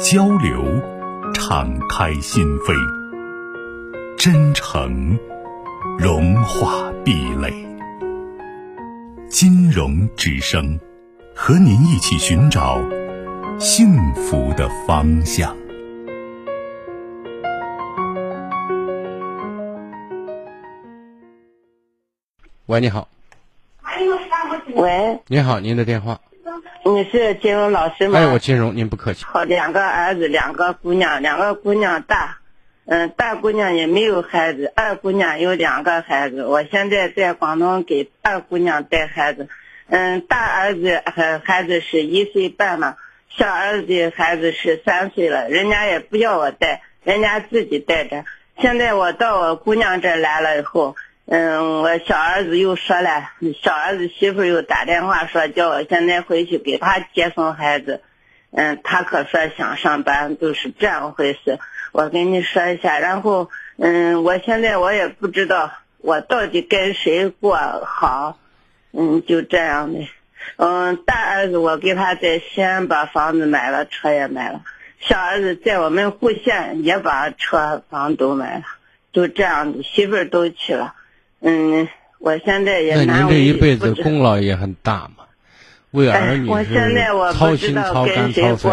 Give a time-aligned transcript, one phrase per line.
[0.00, 0.64] 交流，
[1.32, 2.74] 敞开心扉；
[4.16, 5.18] 真诚，
[5.98, 7.52] 融化壁垒。
[9.28, 10.78] 金融之声，
[11.34, 12.80] 和您一起寻找
[13.58, 15.56] 幸福的方向。
[22.66, 23.08] 喂，你好。
[24.74, 26.20] 喂，你好，您的电话。
[26.86, 28.18] 你是金融老师吗？
[28.18, 29.24] 哎，我金融，您不客气。
[29.24, 32.38] 好，两个儿子，两个姑娘，两个姑娘大，
[32.84, 36.44] 嗯，大姑娘也没有孩子，二姑娘有两个孩子。
[36.44, 39.48] 我现在在广东给二姑娘带孩子，
[39.88, 42.98] 嗯，大儿子孩孩子是一岁半了，
[43.30, 48.26] 小儿子孩子是三岁了，人家也不要我带，人家自己带着。
[48.60, 50.96] 现在我到我姑娘这来了以后。
[51.26, 53.30] 嗯，我小儿子又说了，
[53.62, 58.02] 小儿子媳妇又打电话说叫我现在回去给他接送孩子。
[58.50, 61.58] 嗯，他可说想上班，就是这样回事。
[61.92, 68.38] 我跟你说一下，然后嗯，我现在我也不知道我到底跟谁过好。
[68.92, 70.06] 嗯，就这样的。
[70.56, 74.60] 嗯，大儿子我给他在西安把房子买了，车也买了。
[75.00, 78.64] 小儿子在我们户县也把车房都买了，
[79.12, 80.94] 就这样的，媳妇都去了。
[81.46, 81.86] 嗯，
[82.18, 85.24] 我现在也那您这一辈子功劳也很大嘛，
[85.90, 88.70] 为儿女是操心操肝操肺。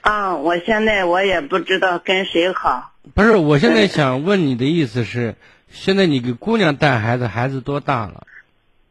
[0.00, 2.92] 啊，我现在我也不知道跟谁好。
[3.14, 5.34] 不是，我现在想问你的意思是，
[5.70, 8.26] 现在你给姑娘带孩子，孩子多大了？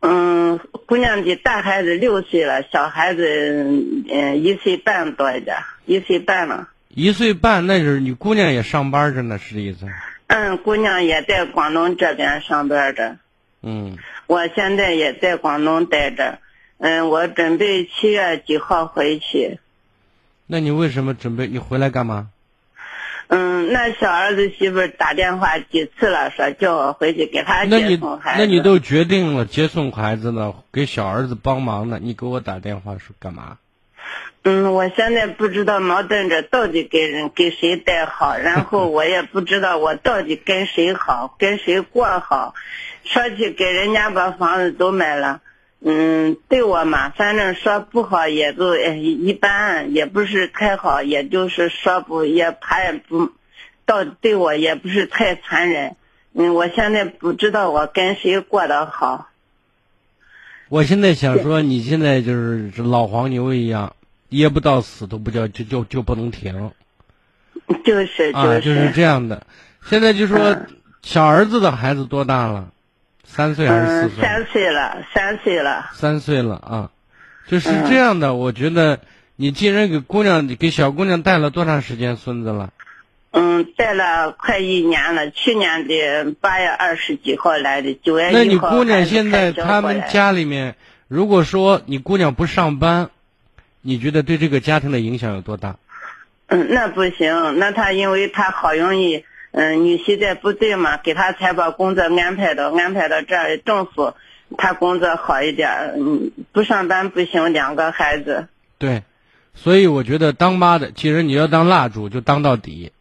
[0.00, 3.24] 嗯，姑娘的大孩子六岁了，小孩子
[4.10, 5.56] 嗯一岁半多一点，
[5.86, 6.68] 一岁半了。
[6.88, 9.86] 一岁半，那就是你姑娘也上班着呢，是这意思？
[10.26, 13.16] 嗯，姑娘也在广东这边上班着。
[13.62, 13.96] 嗯，
[14.26, 16.38] 我现在也在广东待着。
[16.78, 19.58] 嗯，我准备七月几号回去。
[20.46, 21.46] 那你为什么准备？
[21.46, 22.28] 你回来干嘛？
[23.28, 28.38] 嗯，那小儿子媳妇打电话几次了，说叫我回去给他接送孩子。
[28.38, 31.98] 那你都决定了接送孩子了，给小儿子帮忙呢？
[32.02, 33.56] 你给我打电话是干嘛？
[34.42, 42.54] 嗯，我现在不知道矛盾着到底给人给谁带好， 然后我也不知道我到底跟谁好，跟谁过好。
[43.04, 45.40] 说起给人家把房子都买了，
[45.80, 53.30] 嗯，对我嘛，反正说不好也就一般，也不是太好，也就是说不也他也不，
[53.86, 55.96] 到对我也不是太残忍。
[56.34, 59.28] 嗯，我现在不知道我跟谁过得好。
[60.68, 63.94] 我现在想说，你现在就是老黄牛一样。
[64.30, 66.72] 噎不到死都不叫就就就不能停，
[67.84, 69.46] 就是啊，就是这样的。
[69.86, 70.56] 现在就说
[71.02, 72.70] 小儿子的孩子多大了？
[73.22, 74.24] 三岁还是四岁？
[74.24, 75.90] 三岁了，三岁了。
[75.92, 76.90] 三岁了啊，
[77.46, 78.34] 就是这样的。
[78.34, 78.98] 我觉得
[79.36, 82.72] 你既然给姑娘给小姑娘带了多长时间孙子了？
[83.36, 85.28] 嗯，带了快一年了。
[85.30, 88.38] 去年的八月二十几号来的，九月一号。
[88.38, 90.76] 那你姑娘现在他们家里面，
[91.08, 93.10] 如果说你姑娘不上班？
[93.82, 95.76] 你觉得对这个家庭的影响有多大？
[96.46, 97.58] 嗯，那不行。
[97.58, 103.58] 那她因为她好容易，嗯，女婿在部队嘛，给她才把工作安排到安排到这儿。
[103.58, 104.14] 政府
[104.56, 107.52] 她工作好一点，嗯，不上班不行。
[107.52, 108.46] 两个孩子。
[108.78, 109.02] 对，
[109.54, 112.92] 所以我觉得当妈的，其实你要当蜡烛就当到底。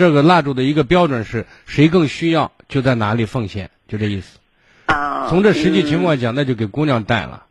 [0.00, 4.38] 这个蜡烛的一个标准是谁更需要就在哪里奉献，就这意思。
[4.86, 5.26] 啊。
[5.28, 7.44] 从这实际情况讲，那就给姑娘带了。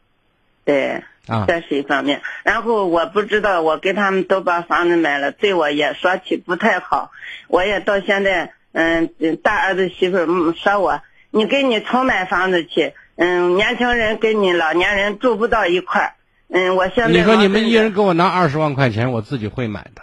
[0.66, 1.04] 对。
[1.28, 2.24] 啊，这是一方面。
[2.44, 7.12] 然后我不知道，我给他们都把房子买了，对我也说起不太好。
[7.48, 9.12] 我也到现在，嗯，
[9.44, 10.18] 大儿子媳妇
[10.54, 12.94] 说我，你给你重买房子去。
[13.16, 16.14] 嗯，年轻人跟你老年人住不到一块儿。
[16.48, 20.02] 嗯，我现在你说你们一人给我拿二十万块钱，我自己会买的。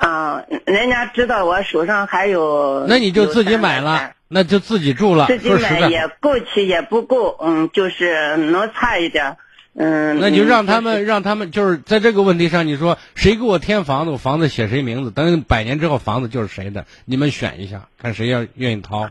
[0.00, 2.86] 啊，人家知道我手上还有。
[2.88, 5.26] 那你就自己买了，那就自己住了。
[5.26, 9.36] 自己买也够起，也不够，嗯，就是能差一点。
[9.74, 19.10] 嗯，那就让他们，让他们就是在这个问题上，你说谁给我添房子，我房子写谁名字，等百年之后房子就是谁的，你们选一下，看谁要愿意掏，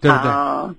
[0.00, 0.74] 对不对？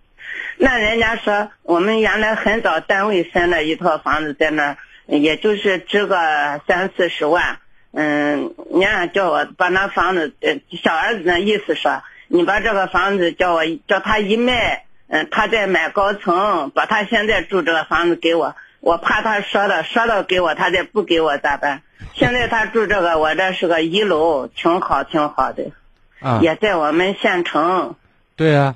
[0.58, 7.60] 那人家说我们原来很早单位分了一套房子在那儿，也就是值个三四十万，
[7.92, 21.82] 嗯，娘叫我把那房子，呃，小儿子那意思说，你把这个房子叫我叫他一卖，嗯，他再买高层，把他现在住这个房子给我，我怕他说了说了给我，他再不给我咋办？
[22.14, 25.72] 现在他住这个，我这是个一楼，挺好挺好的，
[26.20, 27.96] 啊，也在我们县城。
[28.36, 28.76] 对啊，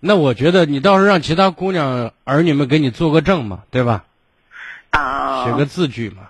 [0.00, 4.04] 那我觉得你倒是让其他姑娘儿女们给你做个证嘛，对吧？
[4.90, 5.44] 啊。
[5.44, 6.28] 写个字据嘛。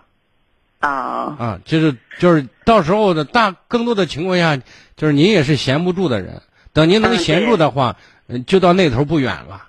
[0.83, 1.37] 啊。
[1.39, 4.57] 啊，就是就是到时候的大更多的情况下，
[4.97, 6.43] 就是您也是闲不住的人。
[6.75, 7.97] 等您能闲住的话，
[8.29, 9.65] 嗯，就到那头不远了，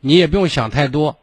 [0.00, 1.16] 你也不用想太多。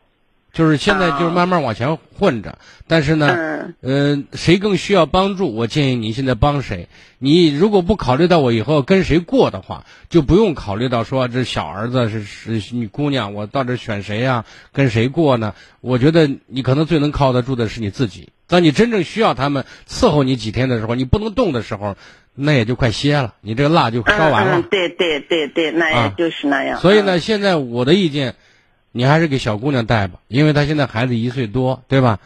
[0.53, 5.55] 就是现在就是慢慢往前混着，但是呢，嗯，谁更需要帮助？
[5.55, 6.89] 我建议你现在帮谁？
[7.19, 14.43] 你如果不考虑到我以后跟谁过的话，就不用考虑到说这小儿子是是你姑娘，我到底选谁呀？
[14.73, 15.55] 跟谁过呢？
[15.79, 18.27] 我觉得你可能最能靠得住的是你自己。
[18.51, 21.95] 当你真正需要他们伺候你几天的时候，你不能动的时候，
[22.35, 24.59] 那也就快歇了，你这个蜡就烧完了。
[24.59, 26.79] 嗯对对对对，那也就是那样。
[26.79, 28.35] 所以呢，现在我的意见。
[28.93, 32.19] 你还是给小姑娘带吧，因为她现在孩子一岁多，对吧？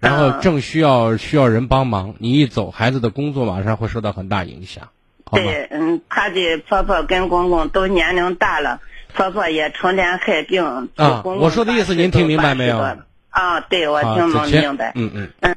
[0.00, 4.88] 然后正需要需要人帮忙，你一走，孩子的工作马上会受到很大影响。
[5.30, 8.80] 对，嗯，她的婆婆跟公公都年龄大了，
[9.14, 10.88] 婆婆也成天害病。
[10.96, 12.78] 啊，我说的意思您听明白没有？
[13.30, 14.90] 啊，对，我听能明白。
[14.96, 15.56] 嗯嗯嗯。